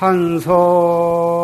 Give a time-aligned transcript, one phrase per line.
[0.00, 1.39] 한서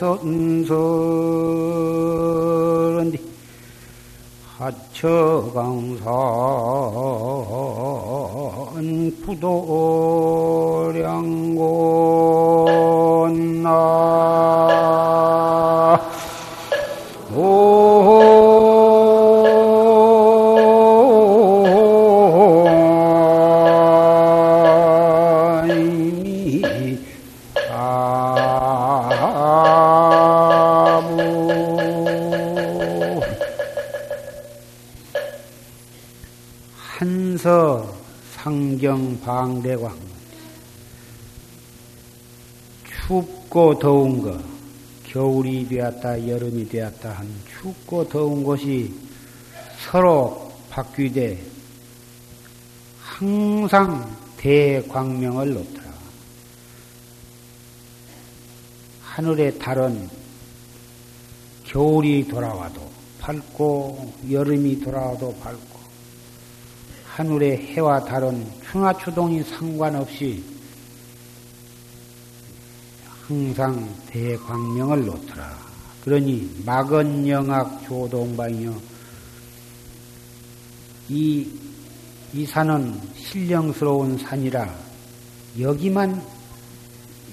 [0.00, 0.80] 선설은디.
[4.56, 6.04] 하처강산
[43.50, 44.38] 춥고 더운 거
[45.02, 47.28] 겨울이 되었다 여름이 되었다 한
[47.60, 48.94] 춥고 더운 것이
[49.90, 51.42] 서로 바뀌되
[53.00, 55.90] 항상 대광명을 놓더라.
[59.02, 60.08] 하늘의 달은
[61.64, 62.88] 겨울이 돌아와도
[63.18, 65.80] 밝고 여름이 돌아와도 밝고
[67.08, 70.59] 하늘의 해와 달은 충하추동이 상관없이
[73.30, 75.56] 항상 대광명을 놓더라.
[76.02, 78.82] 그러니 막은영악 조동방이요.
[81.10, 81.48] 이,
[82.32, 84.76] 이 산은 신령스러운 산이라
[85.60, 86.20] 여기만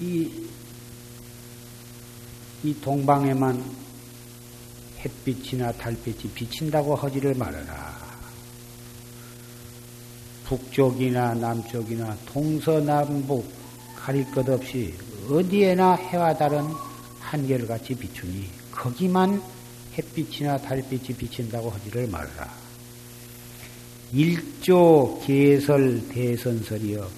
[0.00, 0.30] 이,
[2.62, 3.60] 이 동방에만
[5.00, 7.98] 햇빛이나 달빛이 비친다고 하지를 말아라.
[10.44, 13.52] 북쪽이나 남쪽이나 동서남북
[13.96, 14.94] 가릴 것 없이
[15.28, 16.64] 어디에나 해와 달은
[17.20, 19.42] 한결같이 비추니 거기만
[19.96, 22.50] 햇빛이나 달빛이 비친다고 하지를 말라.
[24.12, 27.08] 일조 개설 대선설이여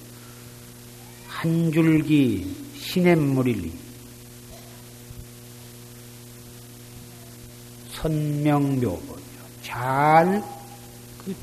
[1.27, 3.71] 한 줄기 시냇물이리
[7.93, 9.21] 선명묘법이요.
[9.61, 10.43] 잘그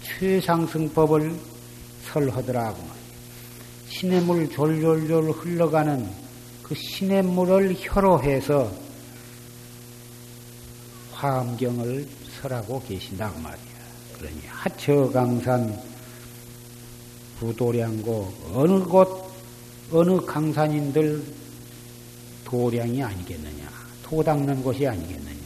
[0.03, 1.35] 최상승법을
[2.05, 2.83] 설하더라고.
[3.89, 6.28] 시냇물 졸졸졸 흘러가는
[6.69, 8.71] 그 시냇물을 혀로 해서
[11.13, 12.07] 화엄경을
[12.41, 13.59] 설하고 계신다고 말이야.
[14.19, 15.83] 그러니 하처강산
[17.41, 19.29] 부도량고 어느 곳
[19.91, 21.25] 어느 강산인들
[22.45, 23.69] 도량이 아니겠느냐.
[24.03, 25.39] 토 닦는 곳이 아니겠느냐.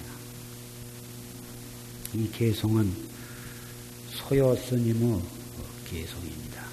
[2.15, 2.93] 이 개송은
[4.11, 5.21] 소요 스님의
[5.89, 6.65] 개송입니다.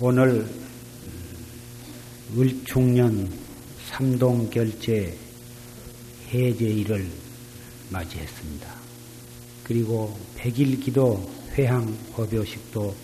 [0.00, 0.63] 오늘
[2.36, 3.30] 을중년
[3.90, 5.16] 삼동결제
[6.28, 7.08] 해제일을
[7.90, 8.74] 맞이했습니다.
[9.62, 12.94] 그리고 백일기도 회항 법요식도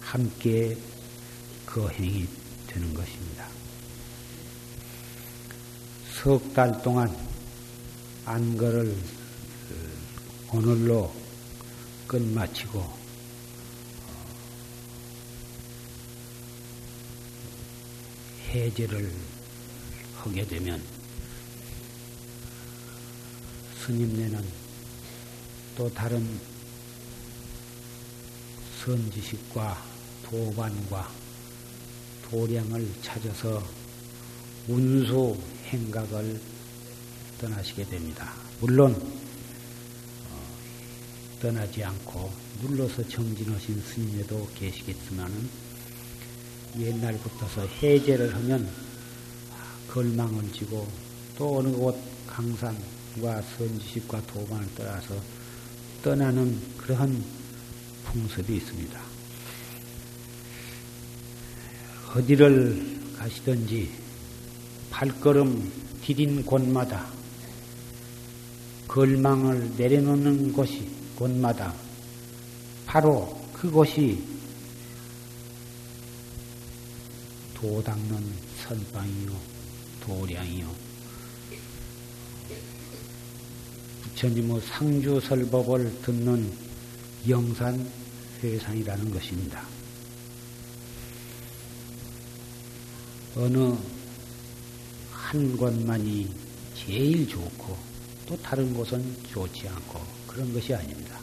[0.00, 0.76] 함께
[1.64, 2.26] 거행이
[2.66, 3.46] 되는 것입니다.
[6.22, 7.14] 석 달 동안
[8.24, 8.96] 안거를
[10.52, 11.14] 오늘로
[12.08, 12.95] 끝마치고
[18.64, 19.12] 해제를
[20.16, 20.82] 하게 되면
[23.84, 24.44] 스님네는
[25.76, 26.40] 또 다른
[28.82, 29.82] 선지식과
[30.24, 31.10] 도반과
[32.30, 33.62] 도량을 찾아서
[34.66, 35.36] 운수
[35.66, 36.40] 행각을
[37.40, 38.32] 떠나시게 됩니다.
[38.60, 40.48] 물론 어,
[41.40, 42.32] 떠나지 않고
[42.62, 45.65] 눌러서 정진하신 스님에도 계시겠지만은
[46.78, 48.68] 옛날부터서 해제를 하면
[49.88, 50.86] 걸망을 지고
[51.38, 51.96] 또 어느 곳
[52.26, 55.14] 강산과 선지식과 도반을 떠나서
[56.02, 57.24] 떠나는 그러한
[58.04, 59.00] 풍습이 있습니다.
[62.14, 63.90] 어디를 가시든지
[64.90, 65.72] 발걸음
[66.02, 67.06] 디딘 곳마다
[68.88, 71.74] 걸망을 내려놓는 곳이 곳마다
[72.86, 74.35] 바로 그곳이
[77.66, 78.32] 도 닦는
[78.62, 79.36] 선방이요
[80.00, 80.72] 도량이요
[84.02, 86.52] 부처님의 상주설법을 듣는
[87.28, 87.90] 영산
[88.40, 89.66] 회상이라는 것입니다.
[93.34, 93.74] 어느
[95.10, 96.32] 한 곳만이
[96.76, 97.76] 제일 좋고
[98.26, 101.18] 또 다른 곳은 좋지 않고 그런 것이 아닙니다.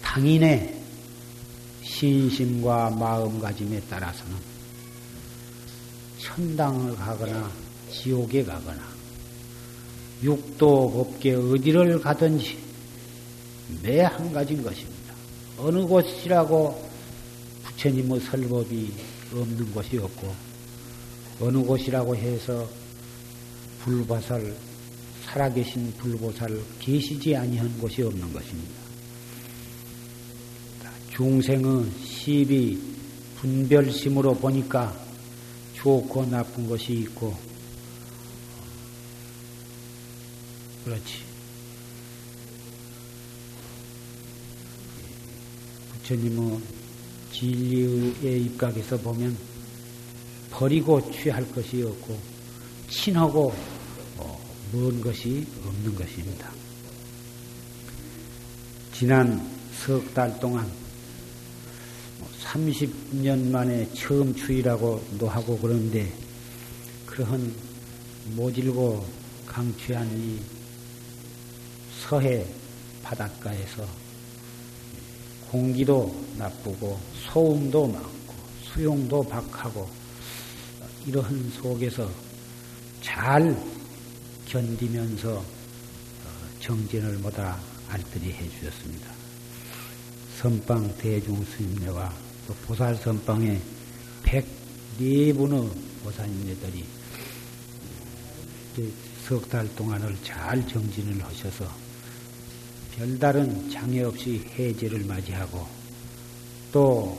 [0.00, 0.79] 당인의
[2.00, 4.34] 신심과 마음가짐에 따라서는
[6.18, 7.50] 천당을 가거나
[7.92, 8.80] 지옥에 가거나
[10.22, 12.58] 육도 법계 어디를 가든지
[13.82, 15.14] 매 한 가지인 것입니다.
[15.58, 16.90] 어느 곳이라고
[17.64, 18.92] 부처님의 설법이
[19.34, 20.34] 없는 곳이 없고
[21.40, 22.66] 어느 곳이라고 해서
[23.84, 24.56] 불보살
[25.26, 28.79] 살아계신 불보살 계시지 아니한 곳이 없는 것입니다.
[31.20, 32.80] 중생의 시비
[33.36, 34.98] 분별심으로 보니까
[35.74, 37.36] 좋고 나쁜 것이 있고
[40.82, 41.18] 그렇지.
[45.92, 46.58] 부처님의
[47.34, 49.36] 진리의 입각에서 보면
[50.50, 52.18] 버리고 취할 것이 없고
[52.88, 53.54] 친하고
[54.16, 54.40] 어,
[54.72, 56.50] 먼 것이 없는 것입니다.
[58.94, 59.46] 지난
[59.84, 60.79] 석 달 동안
[62.50, 66.12] 30년 만에 처음 추위라고도 하고 그러는데
[67.06, 67.54] 그러한
[68.34, 69.06] 모질고
[69.46, 70.40] 강추한 이
[72.02, 72.44] 서해
[73.04, 73.86] 바닷가에서
[75.48, 79.88] 공기도 나쁘고 소음도 많고 수용도 박하고
[81.06, 82.10] 이러한 속에서
[83.00, 83.56] 잘
[84.46, 85.44] 견디면서 어,
[86.60, 87.58] 정진을 모다
[87.88, 89.12] 알뜰히 해주셨습니다.
[90.40, 92.29] 선방 대중 스님네와
[92.66, 93.60] 보살 선방에
[94.22, 95.70] 104분의
[96.04, 96.84] 보살님네들이
[99.30, 101.64] 석 달 동안을 잘 정진을 하셔서
[102.96, 105.64] 별다른 장애 없이 해제를 맞이하고
[106.72, 107.16] 또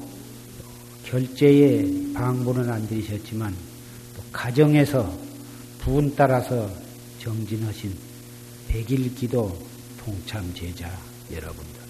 [1.06, 3.56] 결제에 방문은 안 드리셨지만
[4.16, 5.18] 또 가정에서
[5.80, 6.70] 분 따라서
[7.20, 7.96] 정진하신
[8.68, 9.58] 백일 기도
[9.98, 10.92] 동참 제자
[11.32, 11.81] 여러분들.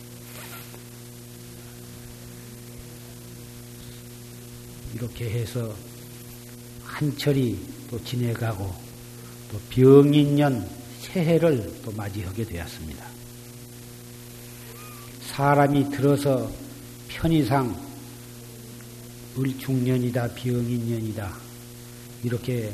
[4.94, 5.74] 이렇게 해서
[6.84, 7.58] 한철이
[7.90, 8.74] 또 지내가고
[9.52, 13.06] 또 병인년 새해를 또 맞이하게 되었습니다.
[15.32, 16.52] 사람이 들어서
[17.08, 17.92] 편의상
[19.38, 21.38] 을중년이다, 병인년이다,
[22.24, 22.74] 이렇게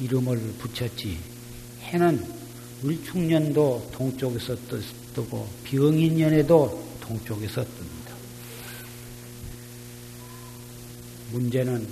[0.00, 1.18] 이름을 붙였지.
[1.82, 2.26] 해는
[2.84, 4.56] 을중년도 동쪽에서
[5.14, 7.91] 뜨고, 병인년에도 동쪽에서 뜹니다.
[11.32, 11.86] 문제는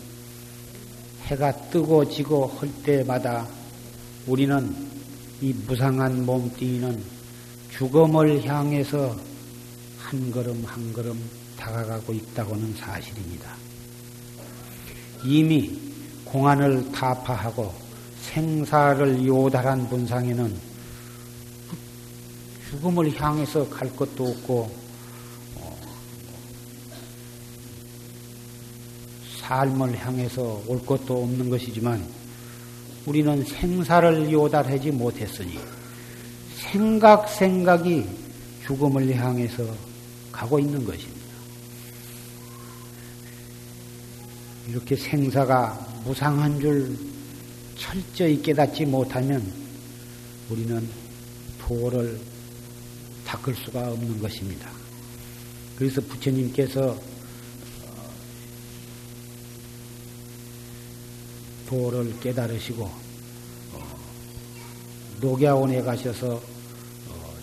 [1.24, 3.46] 해가 뜨고 지고 할 때마다
[4.26, 4.74] 우리는
[5.40, 7.02] 이 무상한 몸뚱이는
[7.70, 9.16] 죽음을 향해서
[9.98, 11.18] 한 걸음 한 걸음
[11.56, 13.54] 다가가고 있다고는 사실입니다.
[15.24, 15.78] 이미
[16.24, 17.72] 공안을 타파하고
[18.22, 20.70] 생사를 요달한 분상에는
[22.70, 24.70] 죽음을 향해서 갈 것도 없고
[29.50, 32.06] 삶을 향해서 올 것도 없는 것이지만
[33.04, 35.58] 우리는 생사를 요달하지 못했으니
[36.54, 38.06] 생각 생각이
[38.64, 39.66] 죽음을 향해서
[40.30, 41.20] 가고 있는 것입니다.
[44.68, 46.96] 이렇게 생사가 무상한 줄
[47.76, 49.52] 철저히 깨닫지 못하면
[50.48, 50.88] 우리는
[51.58, 52.20] 도를
[53.26, 54.70] 닦을 수가 없는 것입니다.
[55.74, 57.09] 그래서 부처님께서
[61.70, 63.98] 도를 깨달으시고 어,
[65.20, 66.42] 녹야원에 가셔서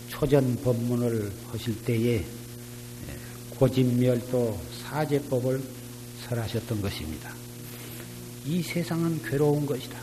[0.09, 2.25] 초전 법문을 하실 때에 예,
[3.51, 5.61] 고진멸도 사제법을
[6.27, 7.33] 설하셨던 것입니다.
[8.45, 9.97] 이 세상은 괴로운 것이다.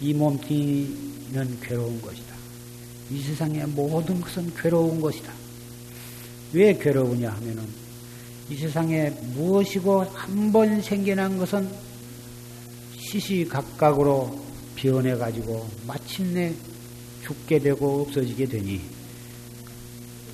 [0.00, 2.34] 이 몸뚱이는 괴로운 것이다.
[3.10, 5.32] 이 세상의 모든 것은 괴로운 것이다.
[6.54, 7.68] 왜 괴로우냐 하면은
[8.50, 11.91] 이 세상에 무엇이고 한 번 생겨난 것은
[13.12, 14.40] 시시각각으로
[14.76, 16.54] 변해가지고 마침내
[17.24, 18.80] 죽게 되고 없어지게 되니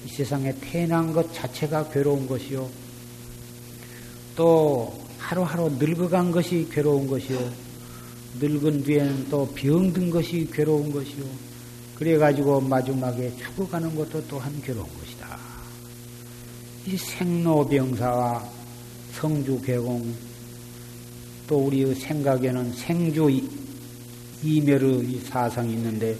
[0.06, 2.68] 이 세상에 태어난 것 자체가 괴로운 것이요.
[4.36, 7.52] 또 하루하루 늙어간 것이 괴로운 것이요.
[8.40, 11.24] 늙은 뒤에는 또 병든 것이 괴로운 것이요.
[11.96, 15.38] 그래가지고 마지막에 죽어가는 것도 또한 괴로운 것이다.
[16.86, 18.48] 이 생로병사와
[19.14, 20.27] 성주개공
[21.48, 23.28] 또 우리의 생각에는 생주
[24.42, 26.16] 이멸의 사상이 있는데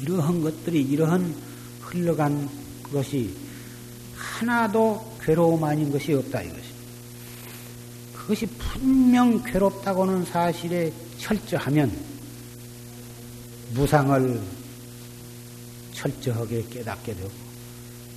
[0.00, 1.34] 이러한 것들이 이러한
[1.82, 2.48] 흘러간
[2.90, 3.34] 것이
[4.14, 6.70] 하나도 괴로움 아닌 것이 없다 이것이.
[8.14, 11.92] 그것이 분명 괴롭다고는 사실에 철저하면
[13.74, 14.40] 무상을
[15.92, 17.30] 철저하게 깨닫게 되고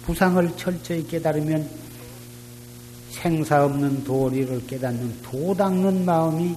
[0.05, 1.82] 부상을 철저히 깨달으면
[3.13, 6.55] 생사 없는 도리를 깨닫는 도 닦는 마음이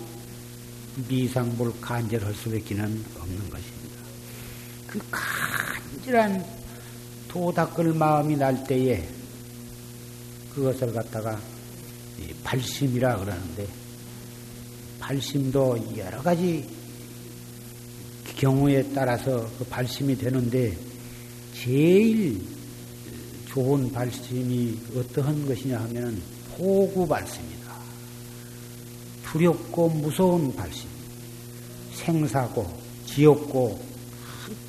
[1.06, 3.96] 미상불 간절할 수밖에 없는 것입니다.
[4.86, 6.44] 그 간절한
[7.28, 9.06] 도 닦을 마음이 날 때에
[10.54, 11.38] 그것을 갖다가
[12.42, 13.66] 발심이라 그러는데
[14.98, 16.66] 발심도 여러 가지
[18.36, 20.76] 경우에 따라서 그 발심이 되는데
[21.54, 22.40] 제일
[23.46, 27.74] 좋은 발심이 어떠한 것이냐 하면 호구 발심이다.
[29.24, 30.88] 두렵고 무서운 발심.
[31.92, 32.66] 생사고,
[33.06, 33.80] 지옥고,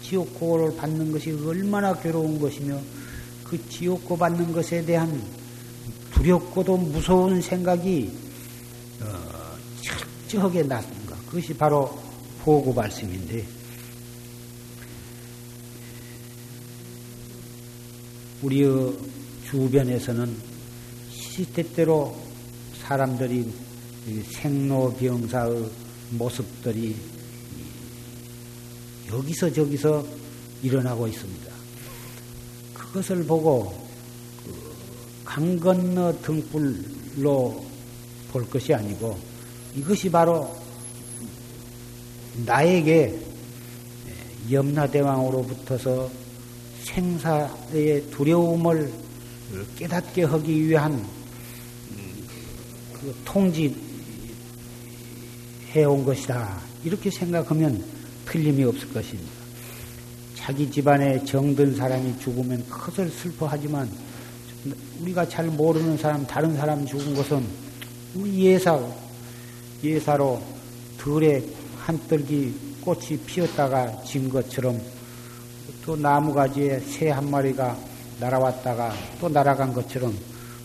[0.01, 2.79] 지옥고를 받는 것이 얼마나 괴로운 것이며
[3.43, 5.21] 그 지옥고 받는 것에 대한
[6.13, 8.11] 두렵고도 무서운 생각이
[9.01, 11.15] 어, 철저하게 났는가.
[11.27, 11.97] 그것이 바로
[12.45, 13.45] 호구 발심인데
[18.41, 18.93] 우리의
[19.49, 20.46] 주변에서는
[21.37, 22.15] 시대대로
[22.81, 23.53] 사람들이
[24.31, 25.69] 생로병사의
[26.13, 26.95] 모습들이
[29.07, 30.03] 여기서 저기서
[30.63, 31.53] 일어나고 있습니다.
[32.73, 33.87] 그것을 보고
[35.23, 37.63] 그강 건너 등불로
[38.31, 39.15] 볼 것이 아니고
[39.75, 40.57] 이것이 바로
[42.47, 43.15] 나에게
[44.49, 46.09] 염라대왕으로부터서
[46.83, 48.91] 생사의 두려움을
[49.77, 51.16] 깨닫게 하기 위한 그
[53.25, 53.75] 통지해
[55.85, 56.57] 온 것이다.
[56.83, 57.83] 이렇게 생각하면
[58.25, 59.31] 틀림이 없을 것입니다.
[60.35, 63.89] 자기 집안에 정든 사람이 죽으면 그것을 슬퍼하지만
[65.01, 67.45] 우리가 잘 모르는 사람, 다른 사람 죽은 것은
[68.33, 68.79] 예사,
[69.83, 70.41] 예사로
[70.97, 71.43] 들에
[71.77, 74.81] 한떨기 꽃이 피었다가 진 것처럼
[75.85, 77.77] 또 나무가지에 새 한 마리가
[78.19, 80.17] 날아왔다가 또 날아간 것처럼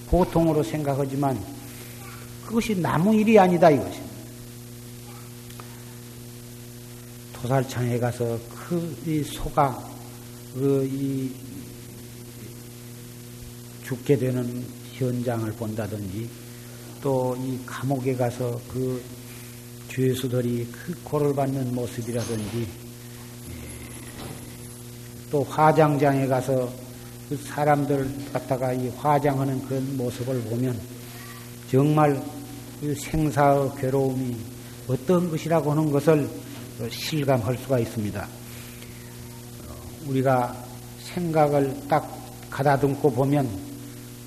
[0.09, 1.39] 보통으로 생각하지만
[2.53, 4.13] 그것이 나무 일이 아니다 이것입니다.
[7.33, 9.83] 도살창에 가서 그 소가
[10.55, 11.35] 그이
[13.85, 16.29] 죽게 되는 현장을 본다든지
[17.01, 19.03] 또 이 감옥에 가서 그
[19.89, 22.69] 죄수들이 그 고를 받는 모습이라든지
[25.31, 26.71] 또 화장장에 가서
[27.31, 30.79] 그 사람들 갖다가 이 화장하는 그런 모습을 보면
[31.71, 32.42] 정말 그
[32.83, 34.37] 생사의 괴로움이
[34.89, 36.29] 어떤 것이라고 하는 것을
[36.91, 38.27] 실감할 수가 있습니다.
[40.09, 40.55] 우리가
[41.01, 42.09] 생각을 딱
[42.51, 43.49] 가다듬고 보면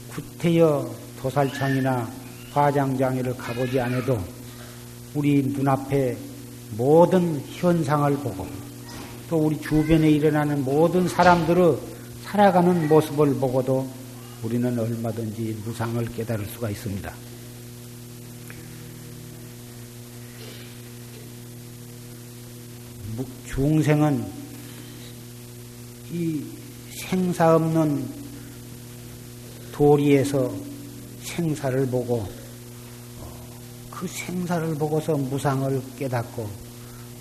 [0.10, 0.90] 구태여
[1.22, 2.10] 도살창이나
[2.54, 4.18] 화장장애를 가보지 않아도
[5.14, 6.18] 우리 눈앞에
[6.78, 8.48] 모든 현상을 보고
[9.30, 11.78] 또 우리 주변에 일어나는 모든 사람들의
[12.24, 13.88] 살아가는 모습을 보고도
[14.44, 17.12] 우리는 얼마든지 무상을 깨달을 수가 있습니다.
[23.48, 24.25] 중생은
[26.12, 26.43] 이
[26.89, 28.07] 생사 없는
[29.72, 30.53] 도리에서
[31.24, 32.27] 생사를 보고
[33.91, 36.50] 그 생사를 보고서 무상을 깨닫고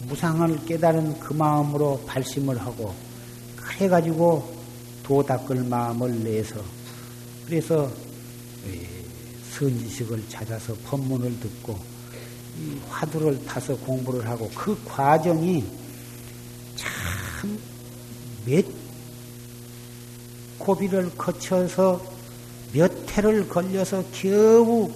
[0.08, 2.94] 무상을 깨달은 그 마음으로 발심을 하고
[3.56, 4.54] 그래 가지고
[5.02, 6.60] 도 닦을 마음을 내서
[7.46, 7.90] 그래서
[9.52, 11.78] 선지식을 찾아서 법문을 듣고
[12.88, 15.64] 화두를 타서 공부를 하고 그 과정이
[17.44, 17.74] 참
[18.46, 18.64] 몇
[20.58, 22.00] 고비를 거쳐서
[22.72, 24.90] 몇 해를 걸려서 겨우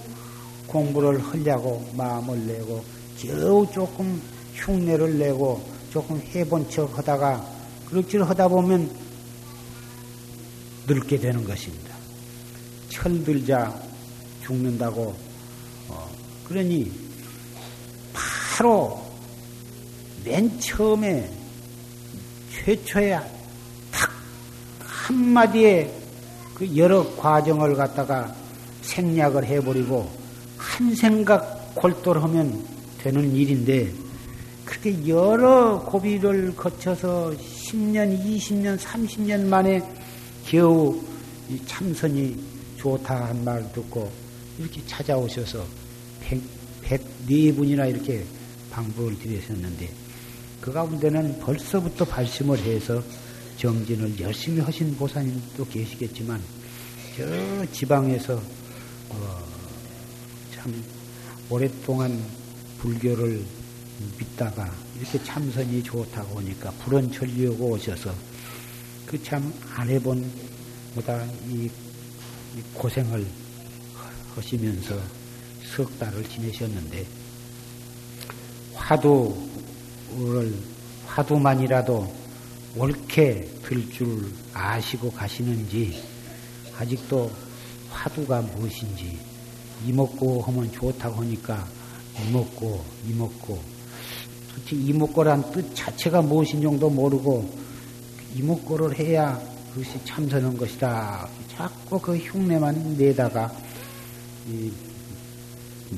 [0.67, 2.85] 공부를 하려고 마음을 내고
[3.19, 4.21] 겨우 조금
[4.55, 7.47] 흉내를 내고 조금 해본 척 하다가
[7.89, 8.91] 그렇게 하다 보면
[10.87, 11.95] 늙게 되는 것입니다.
[12.91, 13.81] 철들자
[14.45, 15.15] 죽는다고
[15.89, 16.11] 어,
[16.45, 16.91] 그러니
[18.13, 19.03] 바로
[20.25, 21.38] 맨 처음에
[22.65, 23.19] 최초에
[23.91, 24.11] 탁
[24.81, 25.93] 한마디에
[26.55, 28.35] 그 여러 과정을 갖다가
[28.83, 30.11] 생략을 해버리고
[30.57, 32.65] 한 생각 골똘하면
[32.99, 33.93] 되는 일인데
[34.65, 39.83] 그렇게 여러 고비를 거쳐서 10년, 20년, 30년 만에
[40.47, 41.01] 겨우
[41.67, 42.37] 참선이
[42.77, 44.11] 좋다 한 말 듣고
[44.59, 45.65] 이렇게 찾아오셔서
[46.21, 46.43] 100,
[46.85, 48.25] 104분이나 이렇게
[48.71, 49.89] 방부를 드리셨는데
[50.61, 53.03] 그 가운데는 벌써부터 발심을 해서
[53.59, 56.41] 정진을 열심히 하신 보사님도 계시겠지만
[57.17, 58.35] 저 지방에서
[59.11, 59.45] 어,
[60.55, 60.85] 참
[61.51, 62.23] 오랫동안
[62.79, 63.43] 불교를
[64.19, 68.15] 믿다가 이렇게 참선이 좋다고 하니까 불원 천리하고 오셔서
[69.07, 70.31] 그 참 안 해본
[70.95, 71.65] 보다 이,
[72.57, 73.27] 이 고생을
[74.35, 75.01] 하시면서
[75.75, 77.07] 석 달을 지내셨는데
[78.75, 78.97] 화
[80.19, 80.53] 두를
[81.07, 82.13] 화두만이라도
[82.77, 86.03] 옳게 들 줄 아시고 가시는지
[86.77, 87.31] 아직도
[87.91, 89.19] 화두가 무엇인지
[89.87, 91.67] 이먹고 하면 좋다고 하니까
[92.27, 93.63] 이먹고 이먹고
[94.55, 97.49] 도대체 이먹고란 뜻 자체가 무엇인 정도 모르고
[98.35, 99.41] 이먹고를 해야
[99.73, 101.29] 그것이 참선한 것이다.
[101.55, 103.53] 자꾸 그 흉내만 내다가
[104.49, 104.73] 이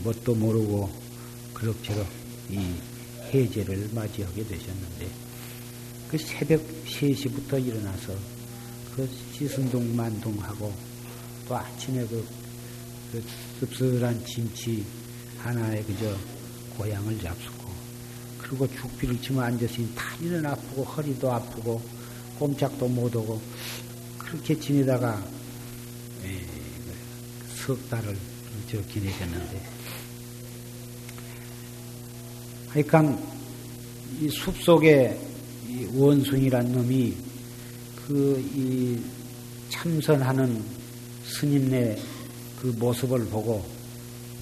[0.05, 0.91] 뭣도 모르고
[1.55, 2.07] 그럭저럭
[2.51, 2.75] 이
[3.33, 5.09] 해제를 맞이하게 되셨는데
[6.11, 8.15] 그 새벽 3시부터 일어나서
[8.95, 10.73] 그 시승동 만동하고
[11.47, 12.27] 또 아침에 그,
[13.13, 13.23] 그
[13.61, 14.85] 씁쓸한 진치
[15.39, 16.17] 하나에 그저
[16.77, 17.71] 고향을 잡수고
[18.39, 21.81] 그리고 죽비를 치면 앉았으니 다리는 아프고 허리도 아프고
[22.39, 23.41] 꼼짝도 못하고
[24.19, 25.23] 그렇게 지내다가
[26.25, 26.47] 예,
[27.55, 28.17] 석 달을
[28.71, 29.80] 저 지내셨는데
[32.73, 33.19] 하여간
[34.21, 35.19] 이 숲속에
[35.69, 37.15] 이 원숭이란 놈이
[38.07, 39.01] 그 이
[39.71, 40.63] 참선하는
[41.25, 41.99] 스님네
[42.61, 43.65] 그 모습을 보고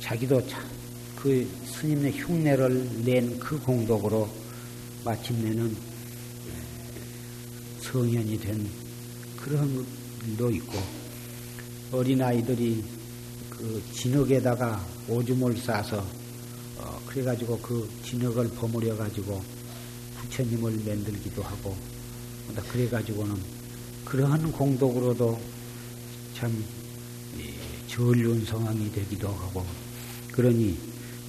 [0.01, 0.43] 자기도
[1.17, 4.29] 그 스님의 흉내를 낸 그 공덕으로
[5.05, 5.77] 마침내는
[7.81, 8.69] 성현이 된
[9.37, 9.87] 그런
[10.27, 10.79] 일도 있고
[11.93, 12.83] 어린아이들이
[13.51, 16.28] 그 진흙에다가 오줌을 싸서 어
[17.09, 19.43] 그래가지고 그 진흙을 버무려 가지고
[20.21, 21.75] 부처님을 만들기도 하고
[22.71, 23.37] 그래가지고는
[24.05, 25.39] 그러한 공덕으로도
[26.35, 26.65] 참
[27.89, 29.65] 전륜 성황이 되기도 하고
[30.33, 30.79] 그러니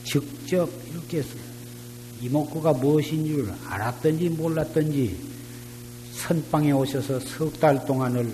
[0.03, 1.23] 직접 이렇게
[2.21, 5.17] 이목구가 무엇인 줄 알았던지 몰랐던지
[6.13, 8.29] 선방에 오셔서 석 달 동안을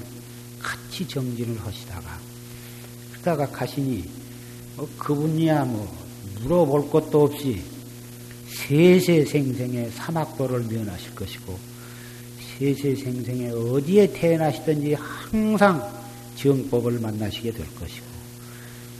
[0.59, 2.19] 같이 정진을 하시다가
[3.11, 4.03] 그러다가 가시니
[4.75, 6.04] 뭐 그분이야 뭐
[6.41, 7.61] 물어볼 것도 없이
[8.67, 11.57] 세세생생의 사막도를 면하실 것이고
[12.57, 18.05] 세세생생에 어디에 태어나시든지 항상 정법을 만나시게 될 것이고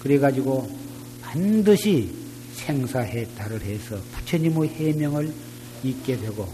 [0.02, 0.70] 그래가지고
[1.22, 2.14] 반드시
[2.54, 5.34] 생사해탈을 해서 부처님의 해명을
[5.84, 6.48] 잊게 되고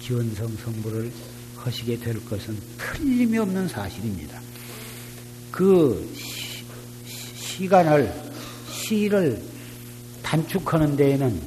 [0.00, 1.10] 기원성 성부를
[1.56, 4.40] 하시게 될 것은 틀림이 없는 사실입니다.
[5.50, 6.64] 그 시,
[7.36, 8.12] 시간을
[8.70, 9.42] 시를
[10.26, 11.40] 단축하는 데에는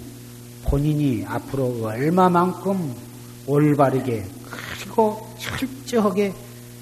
[0.63, 2.95] 본인이 앞으로 얼마만큼
[3.45, 4.25] 올바르게
[4.79, 6.33] 그리고 철저하게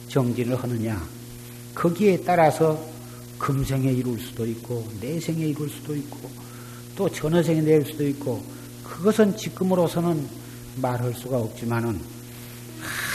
[0.07, 1.01] 정진을 하느냐
[1.73, 2.79] 거기에 따라서
[3.39, 6.29] 금생에 이룰 수도 있고 내생에 이룰 수도 있고
[6.95, 8.43] 또 전어생에 낼 수도 있고
[8.83, 10.27] 그것은 지금으로서는
[10.81, 11.99] 말할 수가 없지만은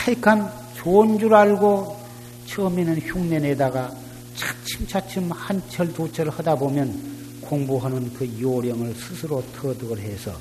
[0.04, 2.00] 하여간 좋은 줄 알고
[2.46, 3.92] 처음에는 흉내내다가
[4.34, 7.11] 차츰차츰 한 철 두 철 하다 보면
[7.52, 10.34] 공부하는 그 요령을 스스로 터득을 해서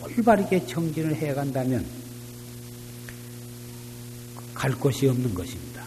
[0.00, 1.84] 올바르게 정진을 해 간다면
[4.54, 5.84] 갈 곳이 없는 것입니다.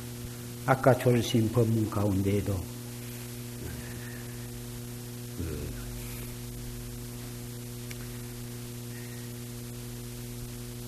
[0.65, 2.53] 아까 졸심 법문 가운데에도
[5.37, 5.69] 그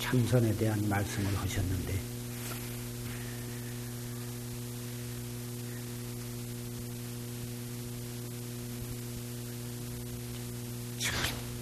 [0.01, 2.18] 참선에 대한 말씀을 하셨는데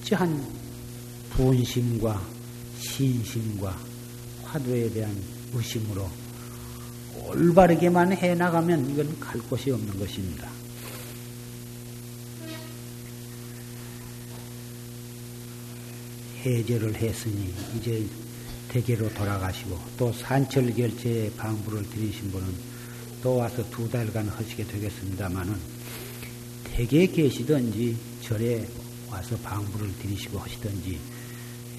[0.07, 0.41] 철저한
[1.31, 2.21] 본심과
[2.79, 3.77] 신심과
[4.43, 5.13] 화두에 대한
[5.53, 6.09] 의심으로
[7.25, 10.49] 올바르게만 해 나가면 이건 갈 곳이 없는 것입니다.
[16.45, 18.05] 해제를 했으니 이제
[18.69, 22.47] 대계로 돌아가시고 또 산철 결제에 방부를 드리신 분은
[23.21, 25.55] 또 와서 두 달간 하시게 되겠습니다마는
[26.63, 28.65] 대계에 계시든지 절에
[29.09, 30.99] 와서 방부를 드리시고 하시든지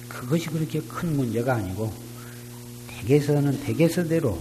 [0.07, 1.93] 그것이 그렇게 큰 문제가 아니고
[2.87, 4.39] 댁에서는 댁에서대로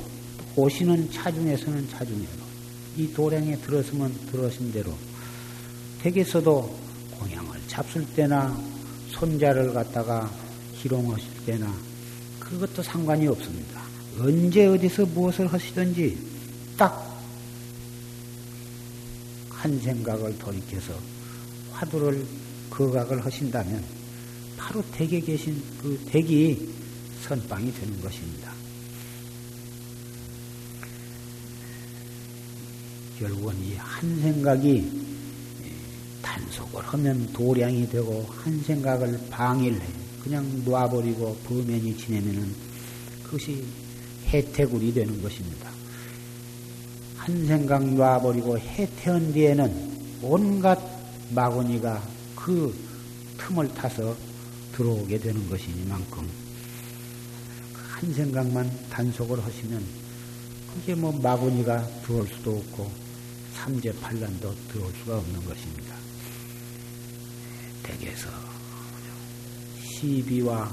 [0.57, 2.43] 오시는 차중에서는 차중대로
[2.97, 4.95] 이 도량에 들었으면 들었은 대로
[6.03, 6.79] 댁에서도
[7.19, 8.59] 공양을 잡술 때나
[9.11, 10.31] 손자를 갖다가
[10.81, 11.73] 기롱하실 때나
[12.41, 13.83] 그것도 상관이 없습니다.
[14.19, 16.19] 언제 어디서 무엇을 하시든지
[16.77, 17.09] 딱
[19.59, 20.95] 한 생각을 돌이켜서
[21.73, 22.25] 화두를
[22.71, 23.83] 거각을 하신다면
[24.57, 26.69] 바로 댁에 계신 그 댁이
[27.23, 28.53] 선빵이 되는 것입니다.
[33.19, 35.09] 결국은 이 한 생각이
[36.23, 39.87] 단속을 하면 도량이 되고 한 생각을 방해를 해.
[40.23, 42.55] 그냥 놔버리고 범면이 지내면은
[43.25, 43.65] 그것이
[44.27, 45.71] 해태굴이 되는 것입니다.
[47.17, 50.79] 한 생각 놔버리고 해태한 뒤에는 온갖
[51.31, 52.73] 마구니가 그
[53.37, 54.17] 틈을 타서
[54.73, 56.31] 들어오게 되는 것이니만큼
[57.75, 59.85] 한 생각만 단속을 하시면
[60.73, 62.91] 그게 뭐 마구니가 들어올 수도 없고
[63.55, 65.97] 삼재팔란도 들어올 수가 없는 것입니다.
[67.83, 68.31] 댁에서
[69.83, 70.73] 시비와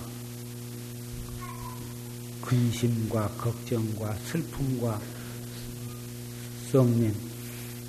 [2.41, 5.01] 근심과 걱정과 슬픔과
[6.71, 7.15] 썩는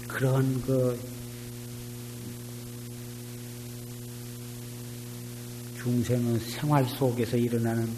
[0.09, 0.99] 그런 그
[5.87, 7.89] 중생의 생활 속에서 일어나는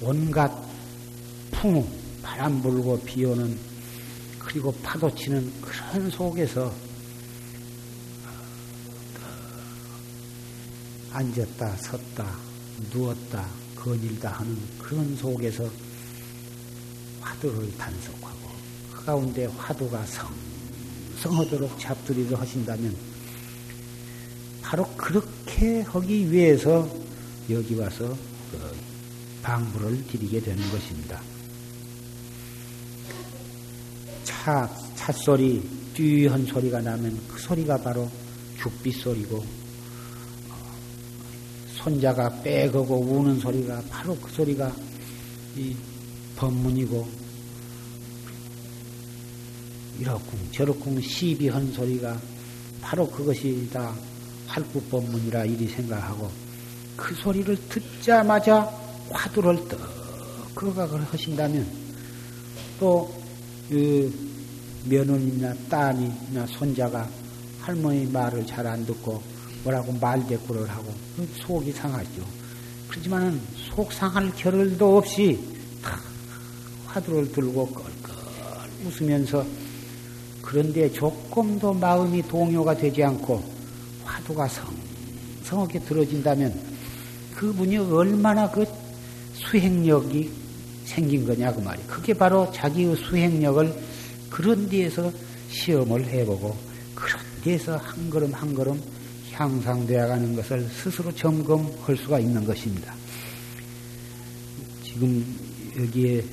[0.00, 0.48] 온갖
[1.50, 1.84] 풍,
[2.22, 3.58] 바람 불고 비 오는
[4.38, 6.72] 그리고 파도 치는 그런 속에서
[11.10, 12.36] 앉았다, 섰다,
[12.92, 15.68] 누웠다, 거닐다 하는 그런 속에서
[17.20, 18.50] 화두를 단속하고
[18.92, 20.04] 그 가운데 화두가
[21.16, 22.94] 성성하도록 잡두리를 하신다면
[24.62, 26.88] 바로 그렇게 하기 위해서
[27.48, 28.16] 여기 와서
[28.50, 28.58] 그
[29.42, 31.20] 방부를 드리게 되는 것입니다.
[34.24, 35.62] 차, 차 소리,
[35.94, 38.10] 뛰한 소리가 나면 그 소리가 바로
[38.60, 39.44] 죽빛 소리고
[41.76, 44.74] 손자가 빼거고 우는 소리가 바로 그 소리가
[45.56, 45.76] 이
[46.36, 47.24] 법문이고
[50.00, 52.20] 이렇쿵 저렇쿵 시비한 소리가
[52.80, 53.94] 바로 그것이 다
[54.46, 56.30] 활구법문이라 이리 생각하고
[56.96, 58.62] 그 소리를 듣자마자
[59.10, 59.80] 화두를 떡
[60.54, 61.66] 거각을 하신다면
[62.78, 63.24] 또
[63.68, 64.12] 그
[64.84, 67.08] 며느리나 딸이나 손자가
[67.60, 69.22] 할머니 말을 잘 안 듣고
[69.62, 70.92] 뭐라고 말대꾸를 하고
[71.46, 72.22] 속이 상하죠.
[72.88, 73.40] 그렇지만은
[73.74, 75.38] 속 상할 겨를도 없이
[75.82, 75.98] 다
[76.86, 78.14] 화두를 들고 껄껄
[78.84, 79.44] 웃으면서
[80.42, 83.53] 그런데 조금도 마음이 동요가 되지 않고
[84.24, 84.74] 화두가 성
[85.44, 86.58] 성하게 들어진다면
[87.34, 88.64] 그분이 얼마나 그
[89.34, 90.30] 수행력이
[90.84, 91.82] 생긴 거냐 그 말이.
[91.86, 93.74] 그게 바로 자기의 수행력을
[94.30, 95.12] 그런 데에서
[95.50, 96.56] 시험을 해보고
[96.94, 98.80] 그런 데에서 한 걸음 한 걸음
[99.32, 102.94] 향상되어 가는 것을 스스로 점검할 수가 있는 것입니다.
[104.84, 105.24] 지금
[105.78, 106.24] 여기에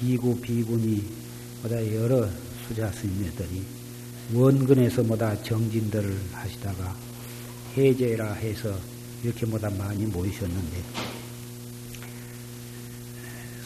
[0.00, 1.04] 비구 비군이
[1.62, 2.28] 보다 여러
[2.66, 3.64] 수자 스님들이
[4.32, 6.96] 원근에서 보다 정진들을 하시다가
[7.76, 8.76] 해제라 해서
[9.22, 10.82] 이렇게 보다 많이 모이셨는데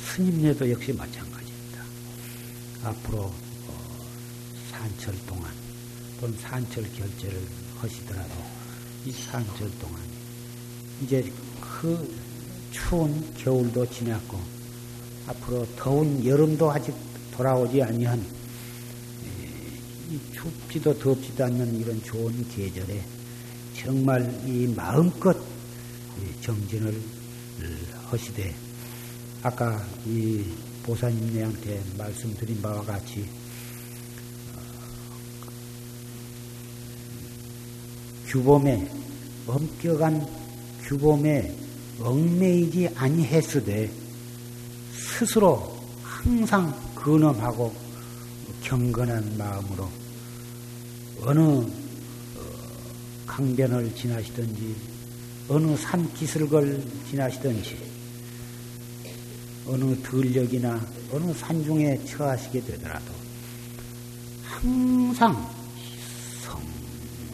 [0.04, 1.82] 스님네도 역시 마찬가지입니다.
[2.82, 4.04] 앞으로 어,
[4.70, 5.50] 산철 동안
[6.20, 7.40] 또는 산철 결제를
[7.78, 8.34] 하시더라도
[9.06, 10.00] 이 산절 동안
[11.02, 12.14] 이제 그
[12.70, 14.38] 추운 겨울도 지났고
[15.26, 16.94] 앞으로 더운 여름도 아직
[17.32, 18.39] 돌아오지 아니한 이
[20.32, 23.04] 춥지도 덥지도 않는 이런 좋은 계절에
[23.76, 25.36] 정말 이 마음껏
[26.40, 27.00] 정진을
[28.06, 28.54] 하시되
[29.42, 30.44] 아까 이
[30.82, 33.26] 보사님네한테 말씀드린 바와 같이
[38.26, 38.90] 규범에
[39.46, 40.26] 엄격한
[40.82, 41.54] 규범에
[42.00, 43.90] 얽매이지 아니했으되
[44.92, 47.89] 스스로 항상 근엄하고
[48.62, 49.88] 경건한 마음으로
[51.22, 51.66] 어느 어,
[53.26, 54.76] 강변을 지나시든지
[55.48, 57.78] 어느 산 기슭을 지나시든지
[59.66, 60.80] 어느 들녘이나
[61.12, 63.12] 어느 산중에 처하시게 되더라도
[64.42, 65.60] 항상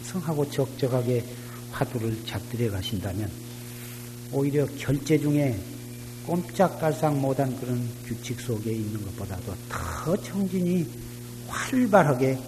[0.05, 1.25] 성하고 적적하게
[1.71, 3.31] 화두를 잡들여 가신다면
[4.33, 5.59] 오히려 결제 중에
[6.27, 10.87] 꼼짝달싹 못한 그런 규칙 속에 있는 것보다도 더 정진이
[11.49, 12.39] 활발하게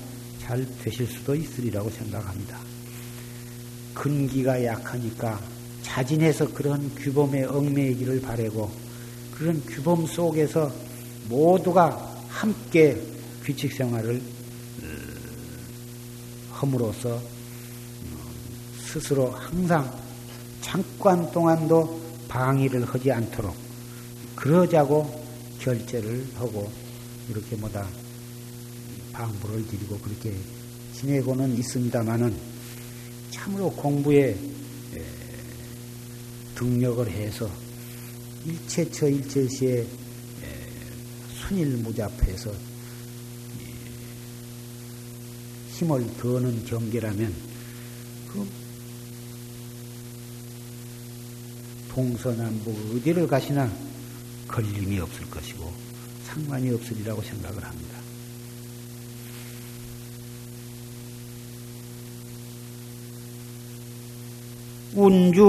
[0.41, 2.59] 잘 되실 수도 있으리라고 생각합니다.
[3.95, 5.41] 근기가 약하니까
[5.83, 8.71] 자진해서 그런 규범에 얽매이기를 바라고
[9.33, 10.73] 그런 규범 속에서
[11.29, 13.01] 모두가 함께
[13.45, 14.21] 규칙 생활을
[16.59, 17.21] 함으로써 어,
[18.81, 19.91] 스스로 항상
[20.61, 23.55] 잠깐 동안도 방해를 하지 않도록
[24.35, 25.25] 그러자고
[25.61, 26.71] 결제를 하고
[27.29, 27.87] 이렇게 뭐다
[29.19, 30.33] 방부를 드리고 그렇게
[30.95, 32.37] 지내고는 있습니다만은
[33.31, 34.39] 참으로 공부에
[36.55, 37.51] 등력을 해서
[38.47, 39.87] 일체처 일체시에
[41.35, 42.53] 순일무잡해서
[45.73, 47.35] 힘을 더는 경계라면
[48.29, 48.49] 그
[51.89, 53.73] 동서남북 어디를 가시나
[54.47, 55.73] 걸림이 없을 것이고
[56.27, 58.08] 상관이 없으리라고 생각을 합니다.
[64.95, 65.45] 운주.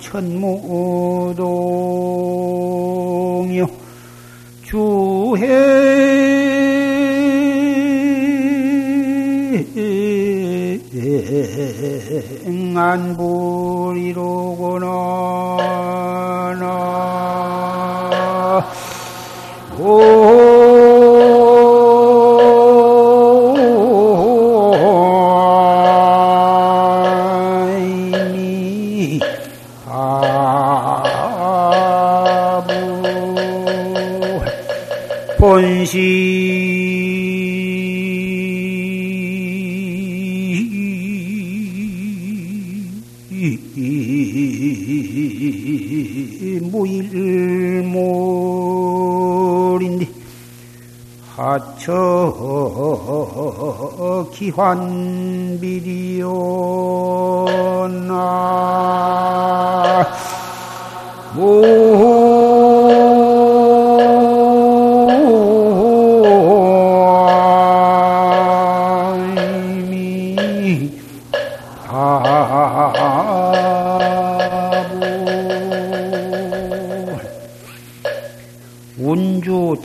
[0.00, 1.58] 천무동요.
[4.62, 5.38] 주행
[12.76, 13.47] 안불
[54.18, 55.78] 하처 기환비리오나.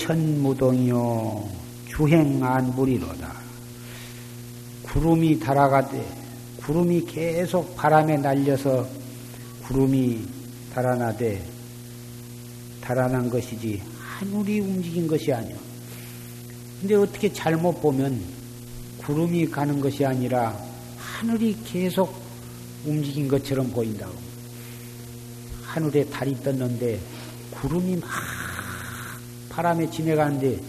[0.04, 1.44] 천무동이요
[1.88, 3.23] 주행안불이로다.
[4.94, 6.06] 구름이 달아가되
[6.58, 8.88] 구름이 계속 바람에 날려서
[9.64, 10.24] 구름이
[10.72, 11.44] 달아나되
[12.80, 15.56] 달아난 것이지 하늘이 움직인 것이 아니오.
[16.80, 18.22] 근데 어떻게 잘못 보면
[19.00, 20.56] 구름이 가는 것이 아니라
[20.98, 22.14] 하늘이 계속
[22.86, 24.14] 움직인 것처럼 보인다고.
[25.64, 27.00] 하늘에 달이 떴는데
[27.50, 28.10] 구름이 막
[29.50, 30.60] 바람에 지내가는데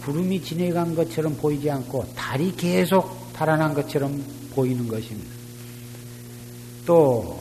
[0.00, 4.20] 구름이 지내간 것처럼 보이지 않고 달이 계속 달아난 것처럼
[4.52, 5.30] 보이는 것입니다.
[6.84, 7.40] 또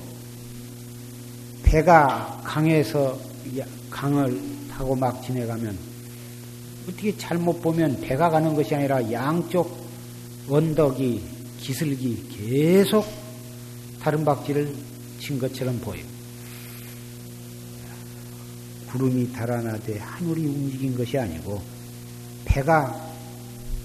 [1.64, 3.18] 배가 강에서
[3.90, 5.76] 강을 타고 막 지내가면
[6.84, 9.76] 어떻게 잘못 보면 배가 가는 것이 아니라 양쪽
[10.48, 11.20] 언덕이
[11.60, 13.04] 기슬기 계속
[14.00, 14.72] 다른 박지를
[15.20, 16.06] 친 것처럼 보여요.
[18.92, 21.60] 구름이 달아나되 하늘이 움직인 것이 아니고
[22.46, 23.12] 배가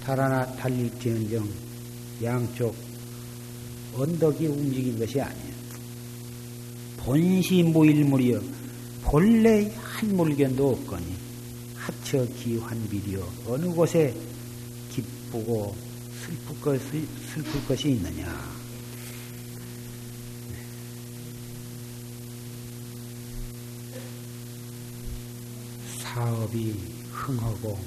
[0.04, 1.71] 달아나 달릴지언정
[2.22, 2.74] 양쪽
[3.94, 5.52] 언덕이 움직인 것이 아니에요.
[6.98, 8.40] 본시 무일물이여
[9.02, 11.04] 본래 한 물견도 없거니
[11.74, 14.14] 하처 기환비리여 어느 곳에
[14.90, 15.74] 기쁘고
[16.24, 18.52] 슬플, 것, 슬플 것이 있느냐.
[25.98, 26.74] 사업이
[27.10, 27.78] 흥하고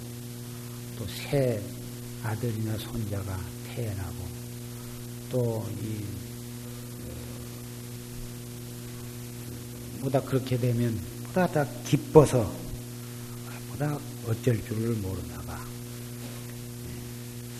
[0.97, 1.61] 또 새
[2.23, 3.39] 아들이나 손자가
[3.75, 4.15] 태어나고
[5.31, 6.25] 또 이
[10.05, 12.51] 보다 그렇게 되면 보다 다 기뻐서
[13.71, 15.65] 보다 어쩔 줄을 모르다가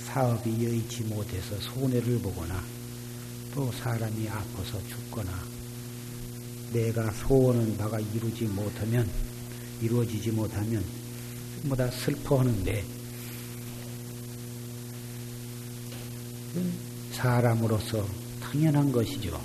[0.06, 2.63] 사업이 여의치 못해서 손해를 보거나
[3.54, 5.32] 또 사람이 아파서 죽거나
[6.71, 9.10] 내가 소원한 바가 이루지 못하면
[9.82, 10.84] 이루어지지 못하면
[11.63, 12.94] 뭐다 슬퍼하는데
[17.12, 18.06] 사람으로서
[18.41, 19.41] 당연한 것이죠.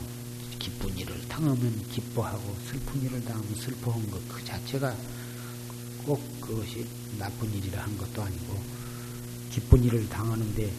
[0.58, 4.94] 기쁜 일을 당하면 기뻐하고 슬픈 일을 당하면 슬퍼한 것 그 자체가
[6.04, 6.86] 꼭 그것이
[7.18, 8.60] 나쁜 일이라 한 것도 아니고
[9.50, 10.72] 기쁜 일을 당하는데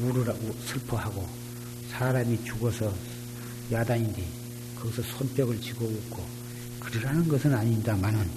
[0.00, 1.28] 우르라고 슬퍼하고
[1.90, 2.94] 사람이 죽어서
[3.72, 4.26] 야단인데
[4.78, 6.24] 거기서 손뼉을 쥐고 웃고
[6.80, 8.30] 그러라는 것은 아닙니다만은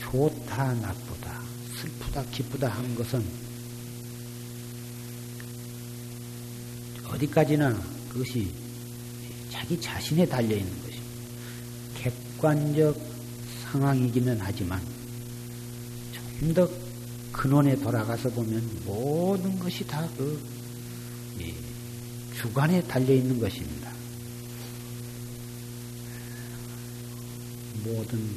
[0.00, 1.42] 좋다 나쁘다
[1.80, 3.47] 슬프다 기쁘다 한 것은
[7.18, 8.50] 어디까지나 그것이
[9.50, 11.04] 자기 자신에 달려 있는 것입니다.
[11.94, 12.96] 객관적
[13.64, 14.80] 상황이기는 하지만
[16.12, 16.68] 조금 더
[17.32, 20.58] 근원에 돌아가서 보면 모든 것이 다 그
[22.40, 23.92] 주관에 달려 있는 것입니다.
[27.82, 28.30] 모든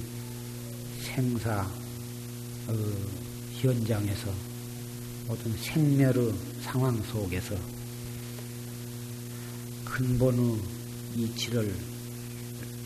[1.02, 1.70] 생사
[2.68, 2.74] 어,
[3.60, 4.34] 현장에서
[5.28, 7.56] 모든 생멸의 상황 속에서
[9.92, 10.58] 근본의
[11.18, 11.76] 이치를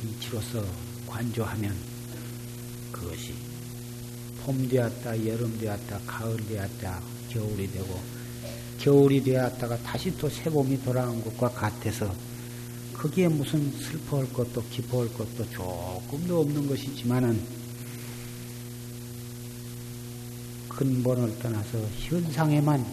[0.04, 0.65] 이치로서
[1.06, 1.76] 관조하면
[2.91, 3.36] 그것이
[4.44, 8.02] 봄 되었다, 여름 되었다, 가을 되었다, 겨울이 되고
[8.80, 12.12] 겨울이 되었다가 다시 또 새봄이 돌아온 것과 같아서
[12.94, 17.39] 거기에 무슨 슬퍼할 것도 기뻐할 것도 조금도 없는 것이지만은
[20.70, 22.84] 근본을 떠나서 현상에만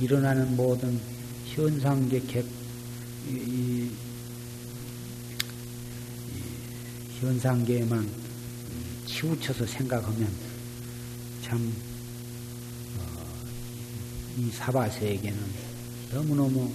[0.00, 1.00] 일어나는 모든
[1.46, 2.63] 현상계 객,
[3.28, 3.90] 이, 이,
[6.30, 8.10] 이 현상계에만
[9.06, 10.28] 치우쳐서 생각하면
[11.42, 11.72] 참,
[12.98, 13.26] 어,
[14.36, 15.38] 이 사바세에게는
[16.12, 16.70] 너무너무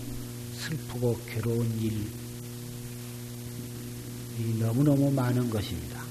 [0.57, 2.07] 슬프고 괴로운 일,
[4.59, 6.03] 너무너무 많은 것입니다.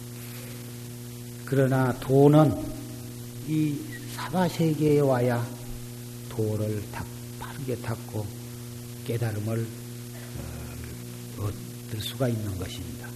[1.45, 2.55] 그러나 도는
[3.47, 3.79] 이
[4.15, 5.47] 사바세계에 와야
[6.29, 7.07] 도를 탁,
[7.39, 8.27] 바르게 닦고
[9.07, 9.88] 깨달음을 어,
[11.39, 13.09] 얻을 수가 있는 것입니다.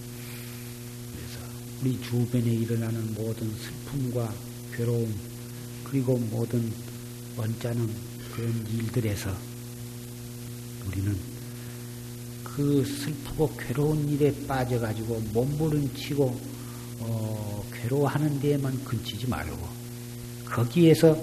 [1.11, 1.39] 그래서
[1.81, 4.33] 우리 주변에 일어나는 모든 슬픔과
[4.75, 5.13] 괴로움
[5.83, 6.71] 그리고 모든
[7.37, 7.93] 언짢은
[8.33, 9.35] 그런 일들에서
[10.87, 11.15] 우리는
[12.43, 16.41] 그 슬프고 괴로운 일에 빠져가지고 몸부림치고
[16.99, 19.57] 어, 괴로워하는 데에만 근치지 말고
[20.45, 21.17] 거기에서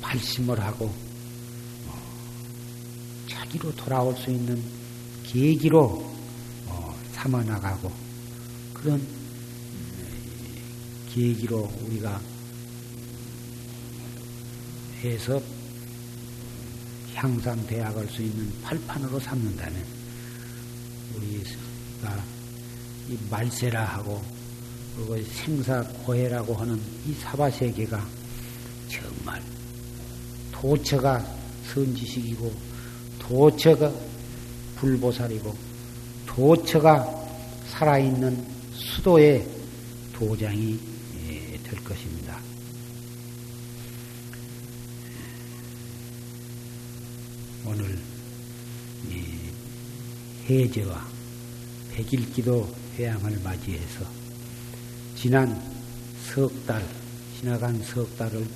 [0.00, 0.86] 발심을 하고
[1.86, 2.02] 어,
[3.28, 4.62] 자기로 돌아올 수 있는
[5.34, 6.14] 계기로
[6.68, 7.90] 어, 삼아 나가고
[8.72, 9.08] 그런 음,
[11.12, 12.20] 계기로 우리가
[15.02, 15.42] 해서
[17.14, 19.84] 향상되어 갈수 있는 팔판으로 삼는다면
[21.16, 22.24] 우리가
[23.08, 24.22] 이 말세라 하고
[24.94, 28.06] 그리고 생사 고해라고 하는 이 사바 세계가
[28.88, 29.42] 정말
[30.52, 31.26] 도처가
[31.72, 32.54] 선지식이고
[33.18, 34.13] 도처가
[34.76, 35.54] 불보살이고
[36.26, 37.04] 도처가
[37.68, 39.46] 살아있는 수도의
[40.12, 40.78] 도장이
[41.28, 42.38] 예, 될 것입니다.
[47.66, 47.98] 오늘
[50.48, 51.06] 해제와
[51.92, 54.04] 백일기도 회양을 맞이해서
[55.16, 55.60] 지난
[56.34, 56.84] 석 달,
[57.38, 58.46] 지나간 석 달을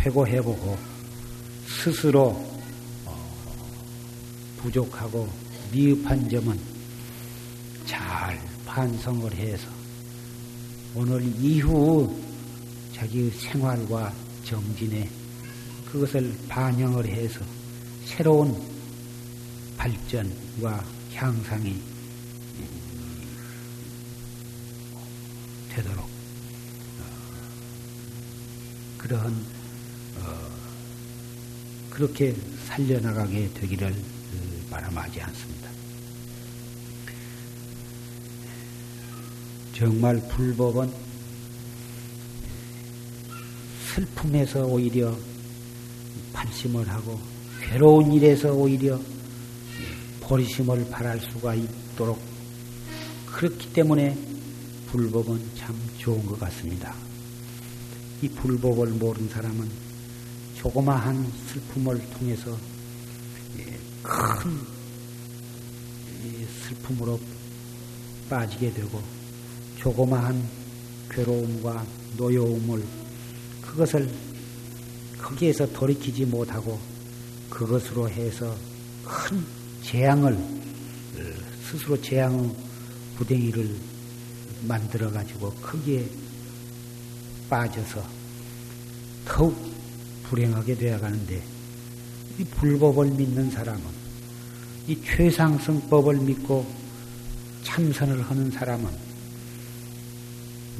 [0.00, 0.78] 회고해보고
[1.66, 2.63] 스스로 어,
[4.64, 5.28] 부족하고
[5.70, 6.58] 미흡한 점은
[7.84, 9.68] 잘 반성을 해서
[10.94, 12.18] 오늘 이후
[12.94, 15.08] 자기 생활과 정진에
[15.84, 17.40] 그것을 반영을 해서
[18.06, 18.58] 새로운
[19.76, 21.82] 발전과 향상이
[25.68, 27.04] 되도록 어,
[28.96, 29.46] 그러한
[30.20, 30.48] 어,
[31.90, 32.34] 그렇게
[32.66, 34.13] 살려나가게 되기를 그
[34.74, 35.70] 바람하지 않습니다.
[39.72, 40.92] 정말 불법은
[43.94, 45.16] 슬픔에서 오히려
[46.32, 47.20] 발심을 하고
[47.60, 49.00] 괴로운 일에서 오히려
[50.20, 52.20] 버리심을 바랄 수가 있도록
[53.26, 54.16] 그렇기 때문에
[54.90, 56.94] 불법은 참 좋은 것 같습니다.
[58.22, 59.68] 이 불법을 모르는 사람은
[60.56, 62.56] 조그마한 슬픔을 통해서
[64.04, 64.60] 큰
[66.68, 67.18] 슬픔으로
[68.28, 69.02] 빠지게 되고
[69.78, 70.46] 조그마한
[71.10, 71.86] 괴로움과
[72.16, 72.84] 노여움을
[73.62, 74.10] 그것을
[75.18, 76.78] 거기에서 돌이키지 못하고
[77.48, 78.54] 그것으로 해서
[79.04, 79.42] 큰
[79.82, 80.38] 재앙을
[81.70, 82.54] 스스로 재앙의
[83.16, 83.74] 부댕이를
[84.68, 86.06] 만들어 가지고 거기에
[87.48, 88.04] 빠져서
[89.24, 89.56] 더욱
[90.24, 91.53] 불행하게 되어 가는데
[92.38, 93.82] 이 불법을 믿는 사람은
[94.88, 96.66] 이 최상승법을 믿고
[97.62, 98.88] 참선을 하는 사람은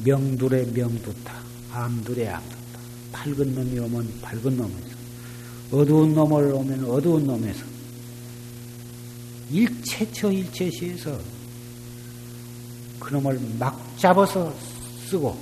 [0.03, 1.33] 명둘의 명두타,
[1.71, 2.79] 암둘의 암두타,
[3.11, 4.95] 밝은 놈이 오면 밝은 놈에서
[5.71, 7.63] 어두운 놈을 오면 어두운 놈에서
[9.51, 11.17] 일체처 일체시에서
[12.99, 14.53] 그놈을 막 잡아서
[15.07, 15.37] 쓰고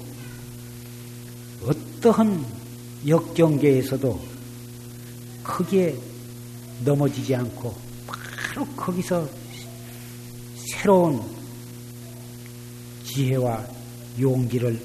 [1.63, 2.45] 어떠한
[3.07, 4.32] 역경계에서도
[5.43, 5.97] 크게
[6.83, 7.75] 넘어지지 않고
[8.07, 9.29] 바로 거기서
[10.55, 11.21] 새로운
[13.05, 13.65] 지혜와
[14.19, 14.79] 용기를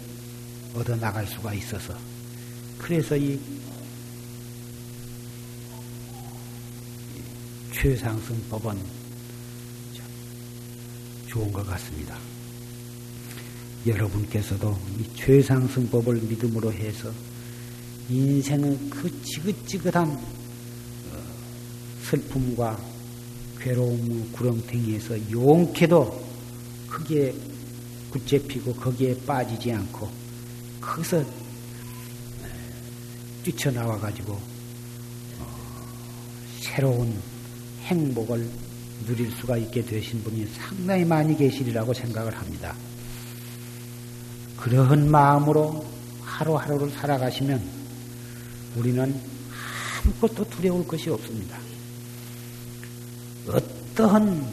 [0.75, 1.95] 얻어 나갈 수가 있어서
[2.79, 3.39] 그래서 이
[7.73, 8.77] 최상승법은
[11.29, 12.19] 좋은 것 같습니다.
[13.87, 17.13] 여러분께서도 이 최상승법을 믿음으로 해서
[18.09, 20.38] 인생의 그 지긋지긋한 어,
[22.09, 22.79] 슬픔과
[23.61, 26.25] 괴로움 구렁텅이에서 용케도
[26.89, 27.35] 크게
[28.11, 30.09] 붙잡히고 거기에 빠지지 않고
[30.81, 31.23] 거기서
[33.43, 34.33] 뛰쳐나와 가지고
[35.39, 35.57] 어,
[36.61, 37.15] 새로운
[37.83, 38.49] 행복을
[39.07, 42.75] 누릴 수가 있게 되신 분이 상당히 많이 계시리라고 생각을 합니다.
[44.57, 45.85] 그러한 마음으로
[46.23, 47.63] 하루하루를 살아가시면
[48.77, 49.21] 우리는
[50.05, 51.68] 아무것도 두려울 것이 없습니다.
[53.49, 54.47] 어떠한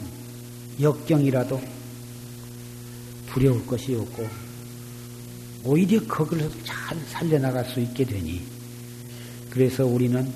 [0.80, 1.60] 역경이라도
[3.26, 4.26] 두려울 것이 없고
[5.64, 8.42] 오히려 거기서 잘 살려나갈 수 있게 되니
[9.50, 10.32] 그래서 우리는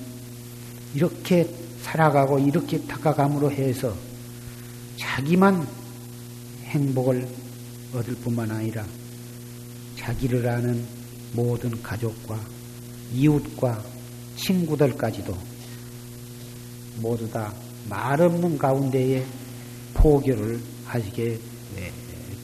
[0.95, 1.49] 이렇게
[1.83, 3.95] 살아가고 이렇게 다가감으로 해서
[4.97, 5.67] 자기만
[6.65, 7.27] 행복을
[7.95, 8.85] 얻을 뿐만 아니라
[9.97, 10.85] 자기를 아는
[11.33, 12.41] 모든 가족과
[13.13, 13.83] 이웃과
[14.37, 15.37] 친구들까지도
[16.97, 17.53] 모두 다
[17.89, 19.24] 말 없는 가운데에
[19.95, 21.39] 포교를 하시게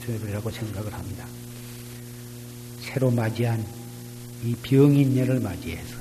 [0.05, 1.25] 되리라고 생각을 합니다.
[2.81, 3.65] 새로 맞이한
[4.43, 5.95] 이 병인년을 맞이해서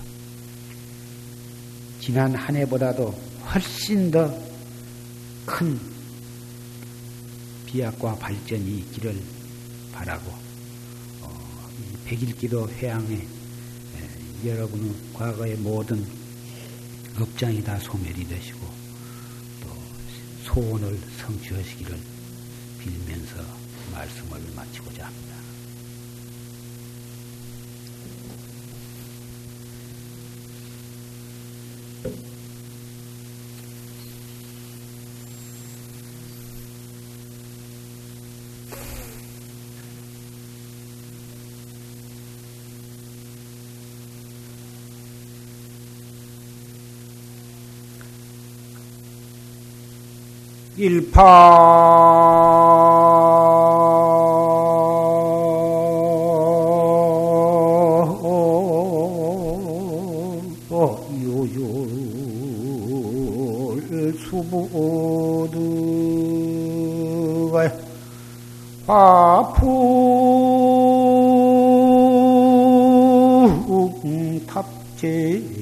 [2.01, 3.15] 지난 한 해보다도
[3.53, 4.47] 훨씬 더
[5.47, 5.79] 큰
[7.67, 9.17] 비약과 발전이 있기를
[9.93, 10.33] 바라고
[11.23, 11.71] 어,
[12.05, 13.27] 백일기도 회항에
[14.45, 16.05] 여러분의 과거의 모든
[17.19, 18.76] 업장이 다 소멸이 되시고 또
[20.57, 21.99] 소원을 성취하시기를
[22.79, 23.45] 빌면서
[23.93, 25.37] 말씀을 마치고자 합니다.
[50.79, 51.57] 일파
[61.23, 61.73] 요율
[64.19, 65.57] 수부두가
[68.87, 69.57] 화풍
[74.47, 75.56] 탑재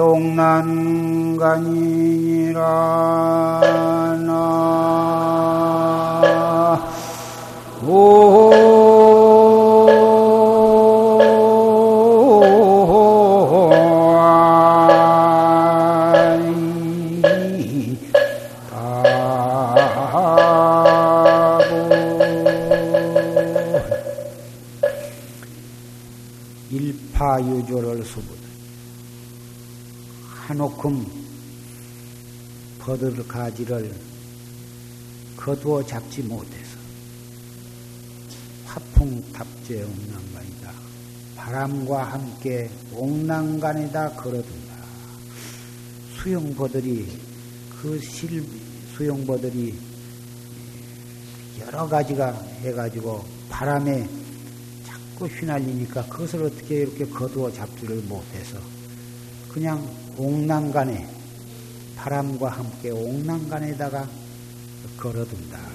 [0.00, 0.88] 옥난간이라
[4.26, 4.32] 나
[33.64, 33.94] 가지를
[35.36, 36.78] 거두어 잡지 못해서
[38.66, 40.72] 화풍탑재 옥난간이다.
[41.36, 44.74] 바람과 함께 옥난간에다 걸어둔다.
[46.16, 47.18] 수영버들이
[47.80, 48.44] 그 실
[48.96, 49.78] 수영버들이
[51.60, 52.32] 여러 가지가
[52.62, 54.08] 해가지고 바람에
[54.84, 58.58] 자꾸 휘날리니까 그것을 어떻게 이렇게 거두어 잡지를 못해서
[59.52, 61.17] 그냥 옥난간에
[61.98, 64.08] 바람과 함께 옥난간에다가
[64.96, 65.67] 걸어둔다.